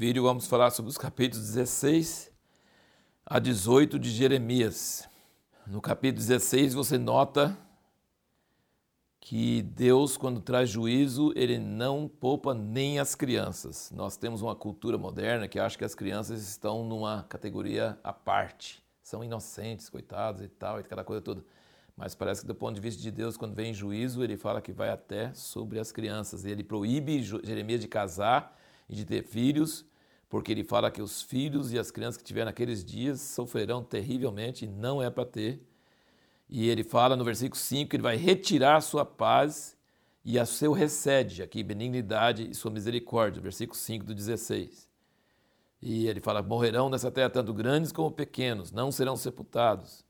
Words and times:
vídeo 0.00 0.22
vamos 0.22 0.46
falar 0.46 0.70
sobre 0.70 0.88
os 0.88 0.96
capítulos 0.96 1.48
16 1.48 2.32
a 3.26 3.38
18 3.38 3.98
de 3.98 4.08
Jeremias. 4.08 5.06
No 5.66 5.78
capítulo 5.82 6.26
16 6.26 6.72
você 6.72 6.96
nota 6.96 7.54
que 9.20 9.60
Deus, 9.60 10.16
quando 10.16 10.40
traz 10.40 10.70
juízo, 10.70 11.34
ele 11.36 11.58
não 11.58 12.08
poupa 12.08 12.54
nem 12.54 12.98
as 12.98 13.14
crianças. 13.14 13.92
Nós 13.94 14.16
temos 14.16 14.40
uma 14.40 14.56
cultura 14.56 14.96
moderna 14.96 15.46
que 15.46 15.58
acha 15.58 15.76
que 15.76 15.84
as 15.84 15.94
crianças 15.94 16.48
estão 16.48 16.82
numa 16.82 17.24
categoria 17.24 17.98
à 18.02 18.10
parte, 18.10 18.82
são 19.02 19.22
inocentes, 19.22 19.90
coitados 19.90 20.40
e 20.40 20.48
tal, 20.48 20.78
e 20.78 20.80
aquela 20.80 21.04
coisa 21.04 21.20
toda. 21.20 21.44
Mas 21.94 22.14
parece 22.14 22.40
que 22.40 22.46
do 22.46 22.54
ponto 22.54 22.74
de 22.74 22.80
vista 22.80 23.02
de 23.02 23.10
Deus, 23.10 23.36
quando 23.36 23.54
vem 23.54 23.74
juízo, 23.74 24.24
ele 24.24 24.38
fala 24.38 24.62
que 24.62 24.72
vai 24.72 24.88
até 24.88 25.30
sobre 25.34 25.78
as 25.78 25.92
crianças. 25.92 26.46
Ele 26.46 26.64
proíbe 26.64 27.22
Jeremias 27.22 27.82
de 27.82 27.86
casar 27.86 28.58
e 28.88 28.94
de 28.94 29.04
ter 29.04 29.22
filhos, 29.22 29.84
porque 30.30 30.52
ele 30.52 30.62
fala 30.62 30.92
que 30.92 31.02
os 31.02 31.20
filhos 31.20 31.72
e 31.72 31.78
as 31.78 31.90
crianças 31.90 32.16
que 32.16 32.24
tiver 32.24 32.44
naqueles 32.44 32.84
dias 32.84 33.20
sofrerão 33.20 33.82
terrivelmente 33.82 34.64
e 34.64 34.68
não 34.68 35.02
é 35.02 35.10
para 35.10 35.26
ter. 35.26 35.60
E 36.48 36.68
ele 36.68 36.84
fala 36.84 37.16
no 37.16 37.24
versículo 37.24 37.60
5 37.60 37.90
que 37.90 37.96
ele 37.96 38.02
vai 38.02 38.16
retirar 38.16 38.76
a 38.76 38.80
sua 38.80 39.04
paz 39.04 39.76
e 40.24 40.38
a 40.38 40.46
seu 40.46 40.72
recede, 40.72 41.42
aqui 41.42 41.64
benignidade 41.64 42.48
e 42.48 42.54
sua 42.54 42.70
misericórdia, 42.70 43.42
versículo 43.42 43.76
5 43.76 44.04
do 44.04 44.14
16. 44.14 44.88
E 45.82 46.06
ele 46.06 46.20
fala: 46.20 46.42
morrerão 46.42 46.88
nessa 46.88 47.10
terra 47.10 47.28
tanto 47.28 47.52
grandes 47.52 47.90
como 47.90 48.12
pequenos, 48.12 48.70
não 48.70 48.92
serão 48.92 49.16
sepultados. 49.16 50.04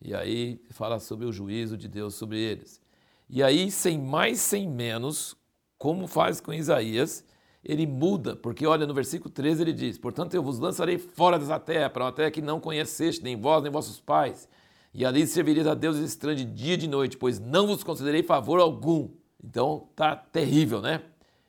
E 0.00 0.14
aí 0.14 0.62
fala 0.70 1.00
sobre 1.00 1.26
o 1.26 1.32
juízo 1.32 1.76
de 1.76 1.88
Deus 1.88 2.14
sobre 2.14 2.38
eles. 2.38 2.80
E 3.28 3.42
aí, 3.42 3.70
sem 3.72 3.98
mais, 3.98 4.38
sem 4.38 4.68
menos, 4.68 5.36
como 5.76 6.06
faz 6.06 6.40
com 6.40 6.52
Isaías, 6.52 7.24
ele 7.68 7.86
muda, 7.86 8.34
porque 8.34 8.66
olha 8.66 8.86
no 8.86 8.94
versículo 8.94 9.30
13 9.30 9.62
ele 9.62 9.72
diz: 9.74 9.98
Portanto, 9.98 10.32
eu 10.32 10.42
vos 10.42 10.58
lançarei 10.58 10.96
fora 10.96 11.38
dessa 11.38 11.60
terra, 11.60 11.90
para 11.90 12.04
uma 12.04 12.12
terra 12.12 12.30
que 12.30 12.40
não 12.40 12.58
conheceste, 12.58 13.22
nem 13.22 13.38
vós, 13.38 13.62
nem 13.62 13.70
vossos 13.70 14.00
pais, 14.00 14.48
e 14.94 15.04
ali 15.04 15.26
servireis 15.26 15.66
a 15.66 15.74
Deus 15.74 15.98
estranhos 15.98 16.40
de 16.40 16.46
dia 16.46 16.74
e 16.74 16.78
de 16.78 16.88
noite, 16.88 17.18
pois 17.18 17.38
não 17.38 17.66
vos 17.66 17.84
concederei 17.84 18.22
favor 18.22 18.58
algum. 18.58 19.10
Então 19.44 19.86
tá 19.94 20.16
terrível, 20.16 20.80
né? 20.80 21.02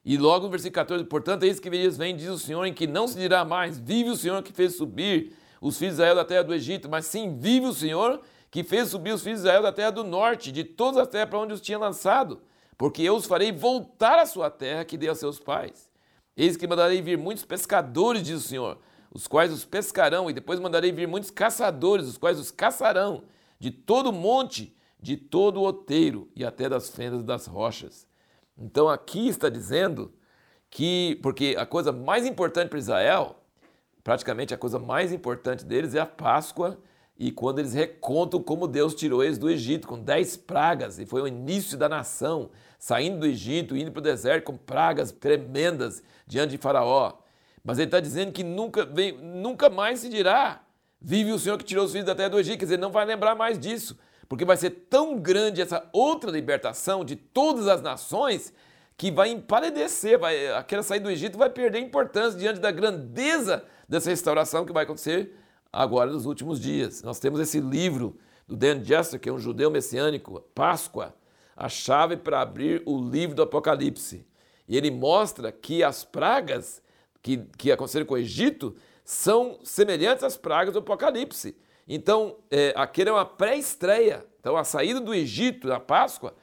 E 0.04 0.18
logo 0.18 0.46
no 0.46 0.52
versículo 0.52 0.76
14: 0.76 1.06
Portanto, 1.06 1.44
eis 1.44 1.58
que 1.58 1.70
dias 1.70 1.98
vem, 1.98 2.14
diz 2.14 2.28
o 2.28 2.38
Senhor, 2.38 2.66
em 2.66 2.74
que 2.74 2.86
não 2.86 3.08
se 3.08 3.18
dirá 3.18 3.46
mais: 3.46 3.80
Vive 3.80 4.10
o 4.10 4.16
Senhor 4.18 4.44
que 4.44 4.52
fez 4.52 4.76
subir 4.76 5.34
os 5.62 5.78
filhos 5.78 5.96
de 5.96 6.02
Israel 6.02 6.16
da 6.16 6.26
terra 6.26 6.44
do 6.44 6.54
Egito, 6.54 6.90
mas 6.90 7.06
sim, 7.06 7.38
vive 7.38 7.66
o 7.66 7.74
Senhor 7.74 8.22
que 8.52 8.64
fez 8.64 8.90
subir 8.90 9.14
os 9.14 9.22
filhos 9.22 9.42
de 9.42 9.48
Israel 9.48 9.62
da 9.62 9.72
terra 9.72 9.92
do 9.92 10.04
norte, 10.04 10.52
de 10.52 10.64
todas 10.64 10.98
as 10.98 11.08
terras 11.08 11.30
para 11.30 11.40
onde 11.40 11.54
os 11.54 11.62
tinha 11.62 11.78
lançado, 11.78 12.42
porque 12.78 13.04
eu 13.04 13.16
os 13.16 13.26
farei 13.26 13.52
voltar 13.52 14.18
à 14.20 14.26
sua 14.26 14.50
terra 14.50 14.84
que 14.84 14.98
dei 14.98 15.10
a 15.10 15.16
seus 15.16 15.40
pais. 15.40 15.90
Eis 16.40 16.56
que 16.56 16.66
mandarei 16.66 17.02
vir 17.02 17.18
muitos 17.18 17.44
pescadores, 17.44 18.24
diz 18.24 18.46
o 18.46 18.48
Senhor, 18.48 18.78
os 19.12 19.28
quais 19.28 19.52
os 19.52 19.66
pescarão, 19.66 20.30
e 20.30 20.34
depois 20.34 20.58
mandarei 20.58 20.90
vir 20.90 21.06
muitos 21.06 21.30
caçadores, 21.30 22.08
os 22.08 22.18
quais 22.18 22.40
os 22.40 22.50
caçarão, 22.50 23.26
de 23.60 23.70
todo 23.70 24.14
monte, 24.14 24.74
de 25.02 25.18
todo 25.18 25.60
outeiro 25.60 26.30
e 26.34 26.46
até 26.46 26.70
das 26.70 26.90
fendas 26.90 27.26
das 27.26 27.46
rochas. 27.46 28.08
Então 28.58 28.88
aqui 28.88 29.28
está 29.28 29.50
dizendo 29.50 30.14
que, 30.70 31.20
porque 31.22 31.58
a 31.60 31.66
coisa 31.66 31.92
mais 31.92 32.26
importante 32.26 32.70
para 32.70 32.80
Israel, 32.80 33.36
praticamente 34.02 34.54
a 34.54 34.58
coisa 34.58 34.80
mais 34.80 35.12
importante 35.12 35.66
deles 35.66 35.94
é 35.94 36.00
a 36.00 36.06
Páscoa 36.06 36.80
e 37.18 37.34
quando 37.34 37.60
eles 37.60 37.74
recontam 37.74 38.42
como 38.42 38.66
Deus 38.66 38.96
tirou 38.96 39.22
eles 39.22 39.38
do 39.38 39.50
Egito 39.50 39.90
com 39.90 40.00
dez 40.00 40.38
pragas, 40.38 41.00
e 41.00 41.06
foi 41.06 41.22
o 41.22 41.28
início 41.28 41.78
da 41.78 41.90
nação, 41.90 42.50
saindo 42.80 43.20
do 43.20 43.26
Egito, 43.28 43.76
indo 43.76 43.92
para 43.92 44.00
o 44.00 44.04
deserto 44.04 44.46
com 44.46 44.58
pragas 44.58 45.12
tremendas 45.12 46.02
diante 46.26 46.52
de 46.52 46.58
Faraó. 46.58 47.14
Mas 47.64 47.78
ele 47.78 47.88
está 47.88 48.00
dizendo 48.00 48.32
que 48.32 48.44
nunca, 48.44 48.86
vem, 48.86 49.12
nunca 49.12 49.70
mais 49.70 50.00
se 50.00 50.10
dirá: 50.10 50.64
vive 51.00 51.34
o 51.34 51.38
Senhor 51.38 51.58
que 51.58 51.66
tirou 51.66 51.84
os 51.84 51.92
filhos 51.92 52.08
da 52.08 52.16
terra 52.16 52.30
do 52.30 52.40
Egito. 52.40 52.58
Quer 52.58 52.66
dizer, 52.66 52.80
não 52.80 52.92
vai 52.92 53.06
lembrar 53.06 53.36
mais 53.36 53.60
disso, 53.60 54.00
porque 54.30 54.46
vai 54.46 54.56
ser 54.56 54.70
tão 54.90 55.20
grande 55.20 55.62
essa 55.62 55.88
outra 55.92 56.32
libertação 56.32 57.04
de 57.04 57.18
todas 57.18 57.68
as 57.68 57.82
nações 57.82 58.54
que 58.98 59.12
vai 59.12 59.30
empaledecer, 59.30 60.20
vai, 60.20 60.50
aquela 60.50 60.84
saída 60.84 61.06
do 61.06 61.12
Egito 61.12 61.38
vai 61.38 61.50
perder 61.50 61.80
importância 61.80 62.38
diante 62.38 62.60
da 62.60 62.70
grandeza 62.70 63.64
dessa 63.88 64.10
restauração 64.10 64.66
que 64.66 64.74
vai 64.74 64.84
acontecer 64.84 65.38
agora 65.72 66.12
nos 66.12 66.26
últimos 66.26 66.60
dias. 66.60 67.02
Nós 67.02 67.18
temos 67.18 67.40
esse 67.40 67.60
livro 67.60 68.18
do 68.46 68.58
Dan 68.58 68.84
Jester, 68.84 69.20
que 69.20 69.30
é 69.30 69.32
um 69.32 69.40
judeu 69.40 69.72
messiânico, 69.72 70.42
Páscoa, 70.54 71.16
a 71.60 71.68
chave 71.68 72.16
para 72.16 72.42
abrir 72.42 72.82
o 72.86 72.98
livro 72.98 73.36
do 73.36 73.42
Apocalipse. 73.42 74.26
E 74.68 74.78
ele 74.78 74.90
mostra 74.90 75.52
que 75.52 75.84
as 75.84 76.04
pragas 76.04 76.82
que, 77.22 77.38
que 77.58 77.72
aconteceram 77.72 78.06
com 78.06 78.14
o 78.14 78.18
Egito 78.18 78.76
são 79.04 79.60
semelhantes 79.64 80.24
às 80.24 80.38
pragas 80.38 80.74
do 80.74 80.80
Apocalipse. 80.80 81.58
Então, 81.88 82.38
é, 82.50 82.74
aquele 82.76 83.10
é 83.10 83.14
uma 83.14 83.26
pré-estreia. 83.26 84.26
Então, 84.40 84.56
a 84.56 84.64
saída 84.64 85.02
do 85.02 85.14
Egito, 85.14 85.68
da 85.68 85.80
Páscoa, 85.80 86.34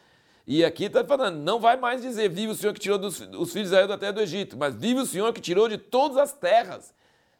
e 0.47 0.65
aqui 0.65 0.85
está 0.85 1.03
falando, 1.03 1.39
não 1.39 1.59
vai 1.59 1.77
mais 1.77 2.03
dizer, 2.03 2.29
vive 2.29 2.53
o 2.53 2.55
Senhor 2.55 2.75
que 2.75 2.81
tirou 2.81 2.99
dos, 2.99 3.21
os 3.21 3.53
filhos 3.53 3.53
de 3.53 3.75
Israel 3.75 3.89
da 3.89 3.97
terra 3.97 4.13
do 4.13 4.21
Egito, 4.21 4.57
mas 4.57 4.75
vive 4.75 5.01
o 5.01 5.07
Senhor 5.07 5.33
que 5.33 5.41
tirou 5.41 5.69
de 5.69 5.79
todas 5.79 6.19
as 6.19 6.33
terras 6.33 6.95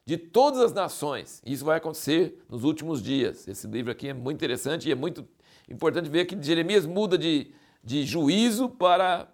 de 0.07 0.17
todas 0.17 0.61
as 0.61 0.73
nações. 0.73 1.43
Isso 1.45 1.65
vai 1.65 1.79
acontecer 1.79 2.41
nos 2.49 2.63
últimos 2.63 3.03
dias. 3.03 3.49
Esse 3.49 3.67
livro 3.67 3.91
aqui 3.91 4.09
é 4.09 4.15
muito 4.15 4.37
interessante 4.37 4.89
e 4.89 4.93
é 4.93 4.95
muito 4.95 5.27
importante 5.69 6.09
ver 6.09 6.27
que 6.27 6.41
Jeremias 6.41 6.87
muda 6.87 7.19
de, 7.19 7.53
de 7.87 8.05
juízo 8.05 8.69
para, 8.69 9.29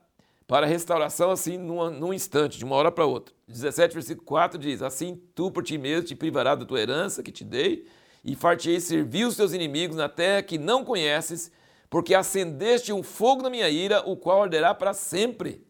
para 0.46 0.66
restauração 0.66 1.30
assim 1.30 1.56
num, 1.56 1.88
num 1.88 2.12
instante, 2.12 2.58
de 2.58 2.66
uma 2.66 2.76
hora 2.76 2.92
para 2.92 3.06
outra. 3.06 3.34
17, 3.48 3.94
versículo 3.94 4.26
4 4.26 4.58
diz: 4.58 4.82
Assim 4.82 5.18
tu 5.34 5.50
por 5.50 5.64
ti 5.64 5.78
mesmo 5.78 6.04
te 6.04 6.14
privarás 6.14 6.58
da 6.58 6.66
tua 6.66 6.78
herança 6.78 7.22
que 7.22 7.32
te 7.32 7.44
dei, 7.44 7.86
e 8.22 8.36
fartei 8.36 8.78
servir 8.78 9.24
os 9.24 9.36
teus 9.36 9.54
inimigos 9.54 9.96
na 9.96 10.06
terra 10.06 10.42
que 10.42 10.58
não 10.58 10.84
conheces, 10.84 11.50
porque 11.88 12.14
acendeste 12.14 12.92
um 12.92 13.02
fogo 13.02 13.42
na 13.42 13.48
minha 13.48 13.70
ira, 13.70 14.06
o 14.06 14.18
qual 14.18 14.42
arderá 14.42 14.74
para 14.74 14.92
sempre. 14.92 15.66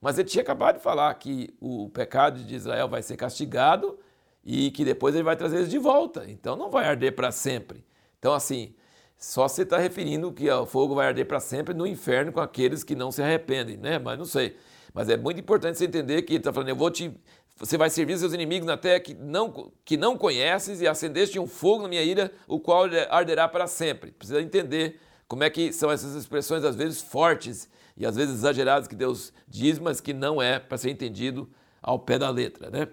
Mas 0.00 0.18
ele 0.18 0.26
tinha 0.26 0.42
acabado 0.42 0.78
de 0.78 0.82
falar 0.82 1.12
que 1.16 1.54
o 1.60 1.90
pecado 1.90 2.42
de 2.42 2.54
Israel 2.54 2.88
vai 2.88 3.02
ser 3.02 3.18
castigado 3.18 3.98
e 4.42 4.70
que 4.70 4.86
depois 4.86 5.14
ele 5.14 5.22
vai 5.22 5.36
trazer 5.36 5.58
eles 5.58 5.70
de 5.70 5.78
volta. 5.78 6.24
Então 6.28 6.56
não 6.56 6.70
vai 6.70 6.86
arder 6.86 7.14
para 7.14 7.30
sempre. 7.30 7.84
Então, 8.18 8.32
assim, 8.32 8.74
só 9.22 9.46
se 9.46 9.62
está 9.62 9.78
referindo 9.78 10.32
que 10.32 10.50
o 10.50 10.66
fogo 10.66 10.96
vai 10.96 11.06
arder 11.06 11.24
para 11.24 11.38
sempre 11.38 11.72
no 11.72 11.86
inferno 11.86 12.32
com 12.32 12.40
aqueles 12.40 12.82
que 12.82 12.96
não 12.96 13.12
se 13.12 13.22
arrependem, 13.22 13.76
né? 13.76 13.96
Mas 13.96 14.18
não 14.18 14.24
sei. 14.24 14.56
Mas 14.92 15.08
é 15.08 15.16
muito 15.16 15.38
importante 15.38 15.78
você 15.78 15.84
entender 15.84 16.22
que 16.22 16.32
ele 16.32 16.40
está 16.40 16.52
falando, 16.52 16.70
eu 16.70 16.76
vou 16.76 16.90
te. 16.90 17.16
Você 17.56 17.78
vai 17.78 17.88
servir 17.88 18.18
seus 18.18 18.32
inimigos 18.32 18.66
na 18.66 18.76
terra 18.76 18.98
que 18.98 19.14
não, 19.14 19.70
que 19.84 19.96
não 19.96 20.18
conheces 20.18 20.80
e 20.80 20.88
acendeste 20.88 21.38
um 21.38 21.46
fogo 21.46 21.84
na 21.84 21.88
minha 21.88 22.02
ira, 22.02 22.32
o 22.48 22.58
qual 22.58 22.86
arderá 23.10 23.46
para 23.46 23.68
sempre. 23.68 24.10
Precisa 24.10 24.42
entender 24.42 24.98
como 25.28 25.44
é 25.44 25.50
que 25.50 25.72
são 25.72 25.88
essas 25.88 26.16
expressões, 26.16 26.64
às 26.64 26.74
vezes 26.74 27.00
fortes 27.00 27.68
e 27.96 28.04
às 28.04 28.16
vezes 28.16 28.34
exageradas, 28.34 28.88
que 28.88 28.96
Deus 28.96 29.32
diz, 29.46 29.78
mas 29.78 30.00
que 30.00 30.12
não 30.12 30.42
é 30.42 30.58
para 30.58 30.76
ser 30.76 30.90
entendido 30.90 31.48
ao 31.80 31.96
pé 31.96 32.18
da 32.18 32.28
letra, 32.28 32.70
né? 32.70 32.88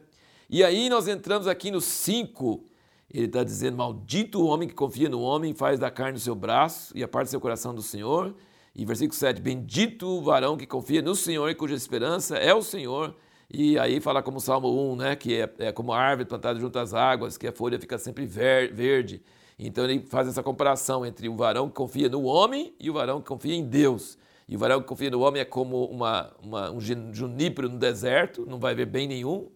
E 0.47 0.63
aí 0.63 0.89
nós 0.89 1.07
entramos 1.07 1.47
aqui 1.47 1.72
no 1.72 1.81
5. 1.81 2.69
Ele 3.12 3.25
está 3.25 3.44
dizendo: 3.44 3.78
Maldito 3.78 4.42
o 4.42 4.46
homem 4.46 4.68
que 4.68 4.75
confia 4.75 5.09
no 5.09 5.22
homem, 5.22 5.53
faz 5.53 5.80
da 5.80 5.90
carne 5.90 6.18
o 6.18 6.22
seu 6.22 6.36
braço 6.36 6.96
e 6.96 7.03
a 7.03 7.08
parte 7.08 7.28
do 7.28 7.31
seu 7.31 7.42
coração 7.42 7.74
do 7.74 7.81
Senhor. 7.81 8.36
E 8.75 8.86
versículo 8.86 9.18
7: 9.18 9.42
Bendito 9.42 10.08
o 10.08 10.22
varão 10.22 10.56
que 10.56 10.66
confia 10.66 11.02
no 11.02 11.16
Senhor 11.16 11.50
e 11.50 11.56
cuja 11.56 11.75
esperança 11.75 12.38
é 12.38 12.53
o 12.53 12.62
Senhor. 12.62 13.16
E 13.52 13.80
aí 13.80 14.00
fala 14.00 14.22
como 14.22 14.40
Salmo 14.40 14.92
1, 14.94 14.96
né, 14.96 15.16
que 15.16 15.42
é, 15.42 15.52
é 15.58 15.72
como 15.72 15.92
a 15.92 16.00
árvore 16.00 16.30
plantada 16.30 16.59
junto 16.59 16.78
às 16.78 16.94
águas, 16.94 17.36
que 17.36 17.48
a 17.48 17.52
folha 17.52 17.80
fica 17.80 17.98
sempre 17.98 18.25
ver, 18.28 18.72
verde. 18.72 19.24
Então 19.57 19.83
ele 19.83 20.06
faz 20.07 20.28
essa 20.28 20.44
comparação 20.44 21.04
entre 21.04 21.28
o 21.28 21.36
varão 21.36 21.68
que 21.68 21.74
confia 21.74 22.07
no 22.07 22.24
homem 22.24 22.75
e 22.80 22.92
o 22.92 22.94
varão 22.94 23.19
que 23.19 23.28
confia 23.28 23.56
em 23.56 23.66
Deus. 23.66 24.19
E 24.48 24.56
o 24.56 24.60
varão 24.60 24.80
que 24.81 24.88
confia 24.88 25.10
no 25.10 25.22
homem 25.22 25.42
é 25.42 25.45
como 25.45 25.86
uma, 25.86 26.31
uma, 26.44 26.72
um 26.72 26.80
junípero 26.80 27.68
no 27.69 27.78
deserto, 27.78 28.45
não 28.48 28.60
vai 28.60 28.75
ver 28.75 28.86
bem 28.86 29.07
nenhum 29.07 29.50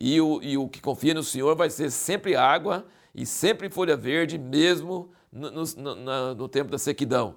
e 0.00 0.18
o, 0.18 0.40
e 0.42 0.56
o 0.56 0.66
que 0.66 0.80
confia 0.80 1.12
no 1.12 1.22
Senhor 1.22 1.54
vai 1.54 1.68
ser 1.68 1.90
sempre 1.90 2.34
água 2.34 2.86
e 3.14 3.26
sempre 3.26 3.70
folha 3.70 3.96
verde, 3.96 4.38
mesmo 4.38 5.10
no, 5.32 5.50
no, 5.50 5.64
no, 5.76 6.34
no 6.34 6.48
tempo 6.48 6.70
da 6.70 6.78
sequidão. 6.78 7.34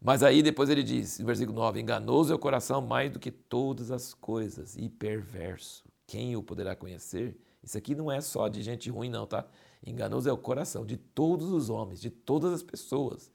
Mas 0.00 0.22
aí 0.22 0.42
depois 0.42 0.68
ele 0.68 0.82
diz, 0.82 1.18
no 1.18 1.26
versículo 1.26 1.58
9: 1.58 1.80
Enganoso 1.80 2.32
é 2.32 2.36
o 2.36 2.38
coração 2.38 2.82
mais 2.82 3.10
do 3.10 3.18
que 3.18 3.30
todas 3.30 3.90
as 3.90 4.12
coisas, 4.12 4.76
e 4.76 4.88
perverso. 4.88 5.82
Quem 6.06 6.36
o 6.36 6.42
poderá 6.42 6.76
conhecer? 6.76 7.36
Isso 7.62 7.78
aqui 7.78 7.94
não 7.94 8.12
é 8.12 8.20
só 8.20 8.48
de 8.48 8.62
gente 8.62 8.90
ruim, 8.90 9.08
não, 9.08 9.26
tá? 9.26 9.46
Enganoso 9.86 10.28
é 10.28 10.32
o 10.32 10.36
coração 10.36 10.84
de 10.84 10.96
todos 10.96 11.50
os 11.50 11.70
homens, 11.70 12.00
de 12.00 12.10
todas 12.10 12.52
as 12.52 12.62
pessoas. 12.62 13.32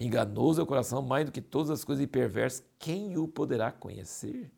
Enganoso 0.00 0.60
é 0.60 0.64
o 0.64 0.66
coração 0.66 1.02
mais 1.02 1.26
do 1.26 1.32
que 1.32 1.40
todas 1.40 1.70
as 1.70 1.84
coisas, 1.84 2.02
e 2.02 2.06
perverso. 2.06 2.62
Quem 2.78 3.18
o 3.18 3.28
poderá 3.28 3.70
conhecer? 3.70 4.50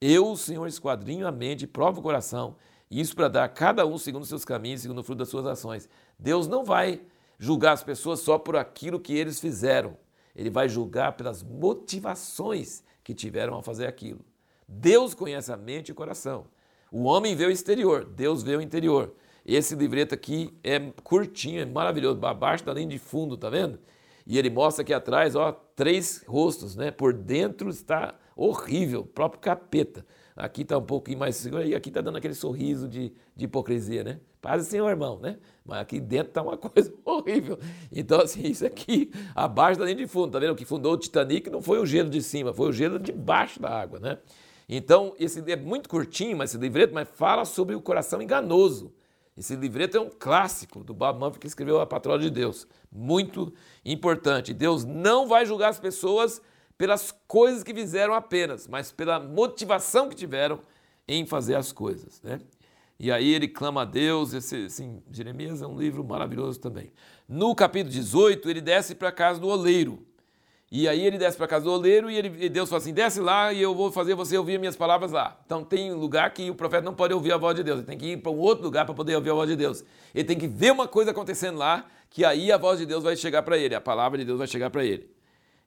Eu, 0.00 0.30
o 0.32 0.36
Senhor, 0.36 0.66
esquadrinho 0.66 1.26
a 1.26 1.32
mente, 1.32 1.66
provo 1.66 2.00
o 2.00 2.02
coração, 2.02 2.56
isso 2.90 3.14
para 3.14 3.28
dar 3.28 3.44
a 3.44 3.48
cada 3.48 3.86
um 3.86 3.96
segundo 3.96 4.22
os 4.22 4.28
seus 4.28 4.44
caminhos, 4.44 4.80
segundo 4.80 4.98
o 4.98 5.04
fruto 5.04 5.20
das 5.20 5.28
suas 5.28 5.46
ações. 5.46 5.88
Deus 6.18 6.48
não 6.48 6.64
vai 6.64 7.00
julgar 7.38 7.72
as 7.72 7.84
pessoas 7.84 8.20
só 8.20 8.38
por 8.38 8.56
aquilo 8.56 8.98
que 8.98 9.14
eles 9.14 9.38
fizeram. 9.38 9.96
Ele 10.34 10.50
vai 10.50 10.68
julgar 10.68 11.12
pelas 11.12 11.42
motivações 11.42 12.82
que 13.04 13.14
tiveram 13.14 13.54
ao 13.54 13.62
fazer 13.62 13.86
aquilo. 13.86 14.20
Deus 14.66 15.14
conhece 15.14 15.52
a 15.52 15.56
mente 15.56 15.88
e 15.88 15.92
o 15.92 15.94
coração. 15.94 16.46
O 16.90 17.04
homem 17.04 17.36
vê 17.36 17.46
o 17.46 17.50
exterior, 17.50 18.04
Deus 18.04 18.42
vê 18.42 18.56
o 18.56 18.60
interior. 18.60 19.14
Esse 19.46 19.74
livreto 19.74 20.14
aqui 20.14 20.52
é 20.62 20.78
curtinho, 21.02 21.62
é 21.62 21.64
maravilhoso, 21.64 22.24
abaixo 22.24 22.64
da 22.64 22.74
linha 22.74 22.88
de 22.88 22.98
fundo, 22.98 23.36
tá 23.36 23.48
vendo? 23.48 23.78
E 24.30 24.38
ele 24.38 24.48
mostra 24.48 24.82
aqui 24.82 24.94
atrás, 24.94 25.34
ó, 25.34 25.50
três 25.74 26.22
rostos, 26.24 26.76
né? 26.76 26.92
Por 26.92 27.12
dentro 27.12 27.68
está 27.68 28.14
horrível, 28.36 29.04
próprio 29.04 29.40
capeta. 29.40 30.06
Aqui 30.36 30.62
está 30.62 30.78
um 30.78 30.84
pouquinho 30.84 31.18
mais 31.18 31.34
seguro 31.34 31.64
e 31.64 31.74
aqui 31.74 31.88
está 31.88 32.00
dando 32.00 32.16
aquele 32.16 32.34
sorriso 32.34 32.86
de, 32.86 33.12
de 33.34 33.46
hipocrisia, 33.46 34.04
né? 34.04 34.20
Paz 34.40 34.68
assim, 34.68 34.76
irmão, 34.76 35.18
né? 35.18 35.38
Mas 35.64 35.80
aqui 35.80 35.98
dentro 35.98 36.28
está 36.28 36.42
uma 36.42 36.54
coisa 36.56 36.94
horrível. 37.04 37.58
Então, 37.90 38.20
assim, 38.20 38.42
isso 38.42 38.64
aqui, 38.64 39.10
abaixo 39.34 39.80
da 39.80 39.84
linha 39.84 39.96
de 39.96 40.06
fundo, 40.06 40.30
tá 40.30 40.38
vendo? 40.38 40.52
O 40.52 40.54
que 40.54 40.64
fundou 40.64 40.92
o 40.92 40.96
Titanic 40.96 41.50
não 41.50 41.60
foi 41.60 41.80
o 41.80 41.84
gelo 41.84 42.08
de 42.08 42.22
cima, 42.22 42.54
foi 42.54 42.68
o 42.68 42.72
gelo 42.72 43.00
de 43.00 43.10
baixo 43.10 43.60
da 43.60 43.68
água, 43.68 43.98
né? 43.98 44.18
Então, 44.68 45.12
esse 45.18 45.42
é 45.50 45.56
muito 45.56 45.88
curtinho, 45.88 46.36
mas 46.36 46.50
esse 46.50 46.58
livreto, 46.62 46.94
mas 46.94 47.08
fala 47.14 47.44
sobre 47.44 47.74
o 47.74 47.80
coração 47.80 48.22
enganoso. 48.22 48.92
Esse 49.36 49.56
livreto 49.56 49.96
é 49.96 50.00
um 50.00 50.10
clássico 50.10 50.84
do 50.84 50.92
Bob 50.92 51.18
Mumford 51.18 51.38
que 51.38 51.46
escreveu 51.46 51.80
A 51.80 51.86
Patroa 51.86 52.18
de 52.18 52.30
Deus. 52.30 52.66
Muito 52.90 53.52
importante. 53.84 54.52
Deus 54.52 54.84
não 54.84 55.26
vai 55.26 55.46
julgar 55.46 55.70
as 55.70 55.80
pessoas 55.80 56.42
pelas 56.76 57.14
coisas 57.28 57.62
que 57.62 57.74
fizeram 57.74 58.14
apenas, 58.14 58.66
mas 58.66 58.90
pela 58.90 59.20
motivação 59.20 60.08
que 60.08 60.16
tiveram 60.16 60.60
em 61.06 61.26
fazer 61.26 61.54
as 61.54 61.72
coisas. 61.72 62.20
Né? 62.22 62.40
E 62.98 63.10
aí 63.10 63.32
ele 63.32 63.48
clama 63.48 63.82
a 63.82 63.84
Deus. 63.84 64.34
Esse, 64.34 64.66
assim, 64.66 65.02
Jeremias 65.10 65.62
é 65.62 65.66
um 65.66 65.78
livro 65.78 66.04
maravilhoso 66.04 66.60
também. 66.60 66.92
No 67.28 67.54
capítulo 67.54 67.92
18, 67.92 68.48
ele 68.50 68.60
desce 68.60 68.94
para 68.94 69.08
a 69.08 69.12
casa 69.12 69.40
do 69.40 69.48
oleiro. 69.48 70.06
E 70.72 70.86
aí 70.86 71.04
ele 71.04 71.18
desce 71.18 71.36
para 71.36 71.48
casa 71.48 71.64
do 71.64 71.72
oleiro 71.72 72.08
e, 72.08 72.16
ele, 72.16 72.44
e 72.44 72.48
Deus 72.48 72.68
fala 72.68 72.80
assim: 72.80 72.92
desce 72.92 73.20
lá 73.20 73.52
e 73.52 73.60
eu 73.60 73.74
vou 73.74 73.90
fazer 73.90 74.14
você 74.14 74.38
ouvir 74.38 74.58
minhas 74.58 74.76
palavras 74.76 75.10
lá. 75.10 75.40
Então 75.44 75.64
tem 75.64 75.92
um 75.92 75.96
lugar 75.96 76.32
que 76.32 76.48
o 76.48 76.54
profeta 76.54 76.84
não 76.84 76.94
pode 76.94 77.12
ouvir 77.12 77.32
a 77.32 77.36
voz 77.36 77.56
de 77.56 77.64
Deus, 77.64 77.78
ele 77.78 77.86
tem 77.86 77.98
que 77.98 78.12
ir 78.12 78.16
para 78.18 78.30
um 78.30 78.38
outro 78.38 78.64
lugar 78.64 78.86
para 78.86 78.94
poder 78.94 79.16
ouvir 79.16 79.30
a 79.30 79.34
voz 79.34 79.50
de 79.50 79.56
Deus. 79.56 79.84
Ele 80.14 80.24
tem 80.24 80.38
que 80.38 80.46
ver 80.46 80.70
uma 80.70 80.86
coisa 80.86 81.10
acontecendo 81.10 81.58
lá, 81.58 81.88
que 82.08 82.24
aí 82.24 82.52
a 82.52 82.56
voz 82.56 82.78
de 82.78 82.86
Deus 82.86 83.02
vai 83.02 83.16
chegar 83.16 83.42
para 83.42 83.58
ele, 83.58 83.74
a 83.74 83.80
palavra 83.80 84.18
de 84.18 84.24
Deus 84.24 84.38
vai 84.38 84.46
chegar 84.46 84.70
para 84.70 84.84
ele. 84.84 85.10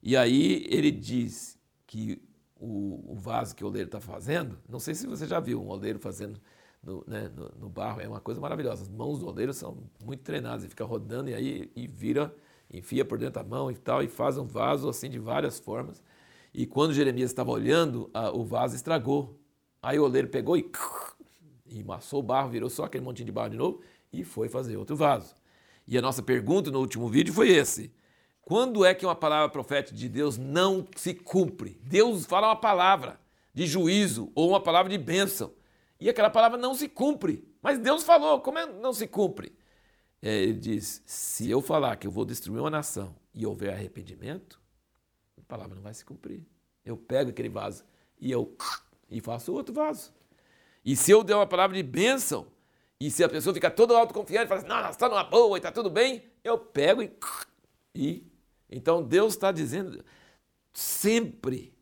E 0.02 0.16
aí 0.16 0.66
ele 0.70 0.90
diz 0.90 1.60
que 1.86 2.22
o, 2.56 3.12
o 3.12 3.16
vaso 3.16 3.54
que 3.54 3.64
o 3.64 3.68
oleiro 3.68 3.88
está 3.88 4.00
fazendo, 4.00 4.58
não 4.70 4.80
sei 4.80 4.96
se 4.96 5.06
você 5.06 5.28
já 5.28 5.40
viu 5.42 5.62
um 5.62 5.68
oleiro 5.68 6.00
fazendo 6.00 6.40
no, 6.82 7.04
né, 7.06 7.30
no, 7.36 7.52
no, 7.60 7.70
barro, 7.70 8.00
é 8.00 8.08
uma 8.08 8.22
coisa 8.22 8.40
maravilhosa. 8.40 8.84
As 8.84 8.90
mãos 8.90 9.20
do 9.20 9.28
oleiro 9.28 9.54
são 9.54 9.78
muito 10.02 10.22
treinadas, 10.24 10.64
ele 10.64 10.70
fica 10.70 10.86
rodando 10.86 11.30
e 11.30 11.34
aí 11.34 11.72
e 11.76 11.88
vira 11.88 12.34
enfia 12.74 13.06
por 13.06 13.18
dentro 13.18 13.36
da 13.36 13.44
mão 13.44 13.70
e 13.72 13.76
tal, 13.76 14.02
e 14.02 14.08
faz 14.08 14.38
um 14.38 14.46
vaso 14.46 14.90
assim 14.90 15.10
de 15.10 15.20
várias 15.20 15.60
formas. 15.60 16.02
E 16.54 16.66
quando 16.66 16.94
Jeremias 16.94 17.30
estava 17.30 17.52
olhando, 17.52 18.10
a, 18.14 18.32
o 18.32 18.44
vaso 18.44 18.76
estragou. 18.76 19.40
Aí 19.82 20.00
o 20.00 20.04
oleiro 20.04 20.28
pegou 20.28 20.58
e, 20.58 20.70
e 21.66 21.82
amassou 21.82 22.20
o 22.20 22.24
barro, 22.24 22.50
virou 22.50 22.70
só 22.70 22.86
aquele 22.86 23.04
montinho 23.04 23.28
de 23.28 23.32
barro 23.32 23.50
de 23.50 23.58
novo 23.58 23.82
e 24.12 24.24
foi 24.24 24.50
fazer 24.50 24.78
outro 24.78 24.96
vaso. 24.96 25.36
E 25.88 25.98
a 25.98 26.02
nossa 26.02 26.22
pergunta 26.22 26.72
no 26.72 26.80
último 26.80 27.08
vídeo 27.08 27.34
foi 27.34 27.50
esse: 27.50 27.94
quando 28.42 28.84
é 28.86 28.94
que 28.94 29.06
uma 29.06 29.16
palavra 29.16 29.50
profética 29.50 29.96
de 29.96 30.10
Deus 30.10 30.38
não 30.38 30.86
se 30.96 31.14
cumpre? 31.14 31.80
Deus 31.84 32.26
fala 32.26 32.48
uma 32.48 32.56
palavra 32.56 33.20
de 33.54 33.66
juízo 33.68 34.32
ou 34.34 34.50
uma 34.50 34.62
palavra 34.62 34.92
de 34.92 34.98
bênção 34.98 35.52
e 36.00 36.10
aquela 36.10 36.30
palavra 36.30 36.58
não 36.58 36.74
se 36.74 36.88
cumpre. 36.90 37.48
Mas 37.62 37.80
Deus 37.80 38.04
falou, 38.04 38.42
como 38.42 38.60
é 38.60 38.66
não 38.66 38.92
se 38.92 39.08
cumpre? 39.08 39.54
É, 40.24 40.42
ele 40.42 40.54
diz: 40.54 41.04
se 41.06 41.50
eu 41.50 41.62
falar 41.62 41.98
que 41.98 42.08
eu 42.08 42.12
vou 42.12 42.24
destruir 42.24 42.62
uma 42.62 42.70
nação 42.70 43.14
e 43.34 43.46
houver 43.46 43.74
arrependimento, 43.74 44.58
a 45.38 45.42
palavra 45.42 45.76
não 45.76 45.82
vai 45.84 45.94
se 45.94 46.06
cumprir. 46.06 46.46
Eu 46.86 46.96
pego 46.96 47.32
aquele 47.32 47.50
vaso 47.50 47.84
e 48.18 48.32
eu 48.32 48.56
e 49.12 49.20
faço 49.20 49.52
outro 49.52 49.76
vaso. 49.76 50.14
E 50.86 50.96
se 50.96 51.12
eu 51.12 51.26
der 51.26 51.36
uma 51.36 51.46
palavra 51.46 51.76
de 51.76 51.84
bênção, 51.84 52.48
e 52.98 53.12
se 53.12 53.22
a 53.22 53.28
pessoa 53.28 53.54
ficar 53.54 53.72
toda 53.72 53.98
autoconfiante 53.98 54.46
e 54.46 54.48
fala 54.48 54.62
assim, 54.62 54.70
não, 54.70 54.90
estamos 54.90 55.18
numa 55.18 55.26
boa 55.26 55.58
e 55.58 55.60
está 55.60 55.74
tudo 55.74 55.90
bem, 55.90 56.24
eu 56.42 56.58
pego 56.58 57.04
e, 57.04 57.12
e. 57.94 58.26
Então 58.70 59.04
Deus 59.04 59.34
está 59.34 59.52
dizendo, 59.52 60.06
sempre, 60.72 61.74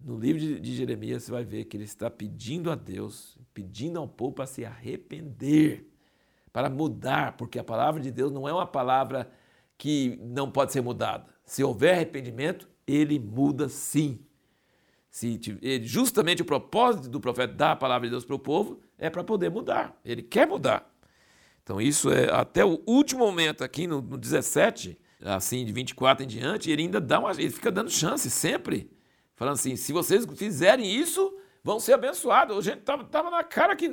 no 0.00 0.18
livro 0.18 0.40
de, 0.40 0.58
de 0.58 0.74
Jeremias, 0.74 1.22
você 1.22 1.30
vai 1.30 1.44
ver 1.44 1.66
que 1.66 1.76
ele 1.76 1.84
está 1.84 2.10
pedindo 2.10 2.72
a 2.72 2.74
Deus, 2.74 3.38
pedindo 3.54 4.00
ao 4.00 4.08
povo 4.08 4.32
para 4.32 4.46
se 4.46 4.64
arrepender 4.64 5.91
para 6.52 6.68
mudar, 6.68 7.36
porque 7.36 7.58
a 7.58 7.64
palavra 7.64 8.00
de 8.00 8.10
Deus 8.10 8.30
não 8.30 8.48
é 8.48 8.52
uma 8.52 8.66
palavra 8.66 9.30
que 9.78 10.18
não 10.22 10.50
pode 10.50 10.72
ser 10.72 10.80
mudada. 10.80 11.26
Se 11.44 11.64
houver 11.64 11.94
arrependimento, 11.94 12.68
ele 12.86 13.18
muda 13.18 13.68
sim. 13.68 14.20
Se, 15.10 15.40
justamente 15.82 16.42
o 16.42 16.44
propósito 16.44 17.08
do 17.08 17.20
profeta 17.20 17.52
dar 17.52 17.72
a 17.72 17.76
palavra 17.76 18.06
de 18.06 18.12
Deus 18.12 18.24
para 18.24 18.36
o 18.36 18.38
povo 18.38 18.80
é 18.98 19.10
para 19.10 19.24
poder 19.24 19.50
mudar. 19.50 19.98
Ele 20.04 20.22
quer 20.22 20.46
mudar. 20.46 20.90
Então, 21.62 21.80
isso 21.80 22.10
é 22.10 22.32
até 22.32 22.64
o 22.64 22.82
último 22.86 23.24
momento, 23.24 23.62
aqui 23.62 23.86
no, 23.86 24.00
no 24.00 24.16
17, 24.16 24.98
assim, 25.24 25.64
de 25.64 25.72
24 25.72 26.24
em 26.24 26.26
diante, 26.26 26.70
ele 26.70 26.82
ainda 26.82 27.00
dá 27.00 27.20
uma, 27.20 27.30
ele 27.32 27.50
fica 27.50 27.70
dando 27.70 27.90
chance 27.90 28.28
sempre. 28.30 28.90
Falando 29.36 29.54
assim: 29.54 29.76
se 29.76 29.92
vocês 29.92 30.26
fizerem 30.34 30.90
isso, 30.90 31.36
vão 31.62 31.78
ser 31.78 31.94
abençoados. 31.94 32.56
A 32.56 32.60
gente 32.60 32.80
estava 32.80 33.30
na 33.30 33.44
cara 33.44 33.76
que 33.76 33.88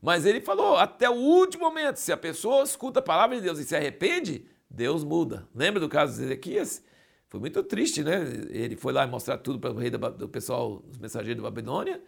Mas 0.00 0.24
ele 0.24 0.40
falou, 0.40 0.76
até 0.76 1.08
o 1.10 1.14
último 1.14 1.64
momento, 1.64 1.96
se 1.96 2.12
a 2.12 2.16
pessoa 2.16 2.62
escuta 2.62 3.00
a 3.00 3.02
palavra 3.02 3.36
de 3.36 3.42
Deus 3.42 3.58
e 3.58 3.64
se 3.64 3.76
arrepende, 3.76 4.46
Deus 4.68 5.04
muda. 5.04 5.46
Lembra 5.54 5.80
do 5.80 5.88
caso 5.88 6.16
de 6.16 6.24
Ezequias? 6.24 6.82
Foi 7.28 7.38
muito 7.38 7.62
triste, 7.62 8.02
né? 8.02 8.22
Ele 8.50 8.76
foi 8.76 8.92
lá 8.92 9.06
mostrar 9.06 9.38
tudo 9.38 9.58
para 9.58 9.70
o 9.70 9.76
rei 9.76 9.90
do 9.90 10.28
pessoal, 10.28 10.82
os 10.90 10.98
mensageiros 10.98 11.42
da 11.42 11.50
Babilônia, 11.50 12.00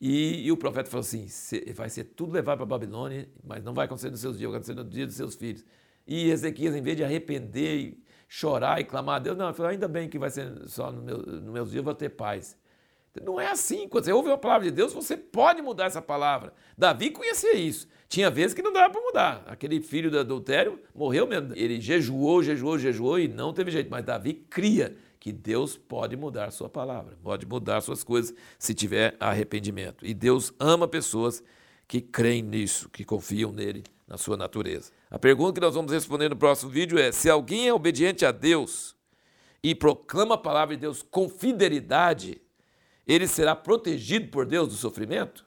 e, 0.00 0.46
e, 0.46 0.52
o 0.52 0.56
profeta 0.56 0.90
falou 0.90 1.02
assim: 1.02 1.26
vai 1.74 1.88
ser 1.88 2.04
tudo 2.04 2.32
levado 2.32 2.56
para 2.56 2.64
a 2.64 2.66
Babilônia, 2.66 3.28
mas 3.44 3.62
não 3.62 3.72
vai 3.72 3.84
acontecer 3.84 4.10
nos 4.10 4.20
seus 4.20 4.36
dias, 4.36 4.50
vai 4.50 4.58
acontecer 4.58 4.74
no 4.74 4.84
dia 4.84 5.06
dos 5.06 5.14
seus 5.14 5.36
filhos. 5.36 5.64
E 6.06 6.30
Ezequias, 6.30 6.74
em 6.74 6.82
vez 6.82 6.96
de 6.96 7.04
arrepender 7.04 7.96
chorar 8.28 8.80
e 8.80 8.84
clamar 8.84 9.16
a 9.16 9.18
Deus, 9.20 9.36
não, 9.36 9.46
ele 9.46 9.54
falou: 9.54 9.70
ainda 9.70 9.86
bem 9.86 10.08
que 10.08 10.18
vai 10.18 10.30
ser 10.30 10.52
só 10.66 10.90
no 10.90 11.02
nos 11.02 11.52
meus 11.52 11.70
dias, 11.70 11.78
eu 11.78 11.84
vou 11.84 11.94
ter 11.94 12.08
paz. 12.08 12.56
Não 13.22 13.40
é 13.40 13.48
assim. 13.48 13.88
Quando 13.88 14.04
você 14.04 14.12
ouve 14.12 14.28
uma 14.28 14.38
palavra 14.38 14.64
de 14.64 14.72
Deus, 14.72 14.92
você 14.92 15.16
pode 15.16 15.62
mudar 15.62 15.86
essa 15.86 16.02
palavra. 16.02 16.52
Davi 16.76 17.10
conhecia 17.10 17.54
isso. 17.54 17.86
Tinha 18.08 18.30
vezes 18.30 18.54
que 18.54 18.62
não 18.62 18.72
dava 18.72 18.90
para 18.90 19.00
mudar. 19.00 19.44
Aquele 19.46 19.80
filho 19.80 20.10
do 20.10 20.18
adultério 20.18 20.80
morreu 20.94 21.26
mesmo. 21.26 21.52
Ele 21.54 21.80
jejuou, 21.80 22.42
jejuou, 22.42 22.78
jejuou 22.78 23.18
e 23.18 23.28
não 23.28 23.52
teve 23.52 23.70
jeito. 23.70 23.90
Mas 23.90 24.04
Davi 24.04 24.34
cria 24.34 24.96
que 25.20 25.32
Deus 25.32 25.76
pode 25.76 26.16
mudar 26.16 26.48
a 26.48 26.50
sua 26.50 26.68
palavra, 26.68 27.16
pode 27.22 27.46
mudar 27.46 27.80
suas 27.80 28.04
coisas 28.04 28.34
se 28.58 28.74
tiver 28.74 29.16
arrependimento. 29.18 30.04
E 30.04 30.12
Deus 30.12 30.52
ama 30.60 30.86
pessoas 30.86 31.42
que 31.88 32.00
creem 32.00 32.42
nisso, 32.42 32.90
que 32.90 33.04
confiam 33.04 33.50
nele, 33.50 33.84
na 34.06 34.18
sua 34.18 34.36
natureza. 34.36 34.92
A 35.10 35.18
pergunta 35.18 35.54
que 35.54 35.64
nós 35.64 35.74
vamos 35.74 35.90
responder 35.90 36.28
no 36.28 36.36
próximo 36.36 36.70
vídeo 36.70 36.98
é: 36.98 37.10
se 37.10 37.30
alguém 37.30 37.68
é 37.68 37.72
obediente 37.72 38.26
a 38.26 38.32
Deus 38.32 38.94
e 39.62 39.74
proclama 39.74 40.34
a 40.34 40.38
palavra 40.38 40.74
de 40.74 40.82
Deus 40.82 41.02
com 41.02 41.26
fidelidade, 41.26 42.42
ele 43.06 43.26
será 43.26 43.54
protegido 43.54 44.28
por 44.28 44.46
Deus 44.46 44.68
do 44.68 44.74
sofrimento? 44.74 45.44